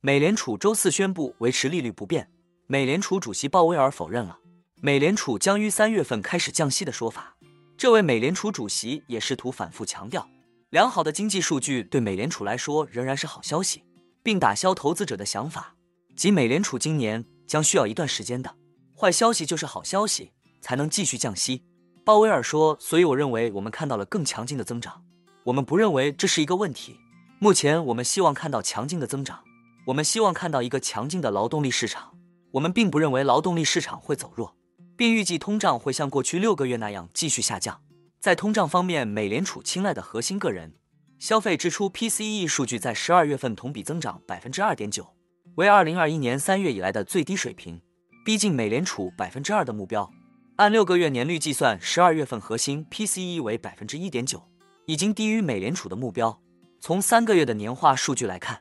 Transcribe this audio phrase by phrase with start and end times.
[0.00, 2.30] 美联储周四宣布维持利率不变。
[2.68, 4.38] 美联储主席鲍威尔否认了
[4.80, 7.36] 美联储将于三月份开始降息的说法。
[7.76, 10.28] 这位美联储主席也试图反复强调，
[10.70, 13.82] 良好的经济数据对美联储来说仍然是好消息，
[14.22, 15.74] 并打消投资者的想法，
[16.14, 18.54] 即美联储今年将需要一段时间的
[18.96, 20.30] 坏消息就是好消息，
[20.60, 21.64] 才能继续降息。
[22.04, 25.02] 鲍威尔说：“所以我认为我们看到了更强劲的增长，
[25.46, 27.00] 我们不认为这是一个问题。
[27.40, 29.42] 目前我们希望看到强劲的增长。”
[29.88, 32.14] 我们希望看到一个强劲的劳动力市场。
[32.52, 34.54] 我们并不认为劳动力市场会走弱，
[34.98, 37.80] 并预计通胀会像过去六个月那样继续下降。
[38.20, 40.74] 在通胀方面，美联储青睐的核心个人
[41.18, 45.14] 消费支出 PCE 数据在十二月份同比增长百分之二点九，
[45.54, 47.80] 为二零二一年三月以来的最低水平，
[48.26, 50.10] 逼近美联储百分之二的目标。
[50.56, 54.42] 按六个月年率计算，十二月份核心 PCE 为百分之一点九，
[54.84, 56.38] 已经低于美联储的目标。
[56.78, 58.60] 从三个月的年化数据来看。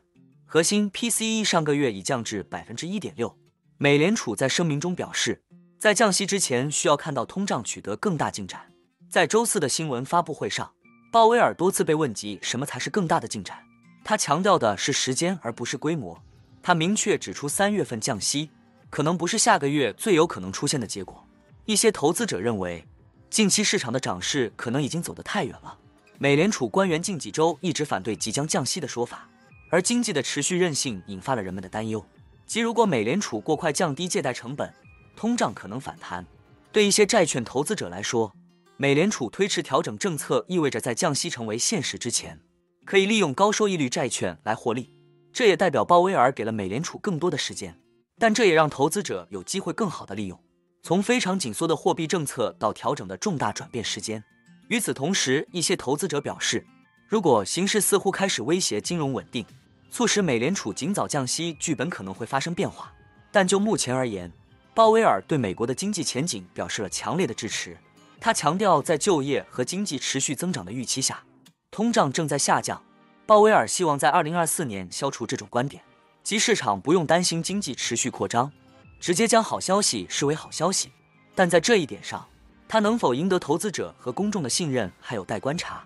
[0.49, 3.37] 核心 PCE 上个月已降至百分之一点六。
[3.77, 5.43] 美联储在声明中表示，
[5.77, 8.71] 在降息之前需要看到通胀取得更大进展。
[9.09, 10.71] 在周四的新闻发布会上，
[11.11, 13.61] 鲍威尔多次被问及什么才是更大的进展，
[14.05, 16.17] 他强调的是时间而不是规模。
[16.63, 18.49] 他明确指出，三月份降息
[18.89, 21.27] 可能不是下个月最有可能出现的结果。
[21.65, 22.87] 一些投资者认为，
[23.29, 25.77] 近期市场的涨势可能已经走得太远了。
[26.17, 29.27] 美联储官员近几周一直反对即将降息的说法。
[29.69, 32.05] 而经济的持续韧性引发了人们的担忧，
[32.45, 34.73] 即如果美联储过快降低借贷成本，
[35.15, 36.25] 通胀可能反弹。
[36.71, 38.33] 对一些债券投资者来说，
[38.77, 42.39] 美联储推迟调整政策意味着在降息成为现实之前，
[42.85, 44.93] 可以利用高收益率债券来获利。
[45.33, 47.77] 这也代表鲍威尔给了美联储更多的时间，
[48.17, 50.39] 但这也让投资者有机会更好的利用
[50.81, 54.23] 从非常紧缩的货币政策到调整的重大转变时间。
[54.69, 56.65] 与此同时，一些投资者表示。
[57.07, 59.45] 如果形势似乎开始威胁金融稳定，
[59.89, 62.91] 促使美联储尽早降息，剧本可能会发生变化。
[63.31, 64.29] 但就目前而言，
[64.73, 67.77] 鲍威尔对美国的经济前景表示了强烈的支持。
[68.19, 71.23] 他强调，在就业和经济持续增长的预期下，
[71.71, 72.83] 通胀正在下降。
[73.25, 75.81] 鲍威尔希望在2024年消除这种观点，
[76.23, 78.51] 即市场不用担心经济持续扩张，
[78.99, 80.91] 直接将好消息视为好消息。
[81.33, 82.27] 但在这一点上，
[82.67, 85.85] 他能否赢得投资者和公众的信任还有待观察。